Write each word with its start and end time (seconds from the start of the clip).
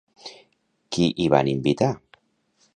Qui 0.97 1.05
hi 1.25 1.29
van 1.35 1.53
invitar? 1.53 1.93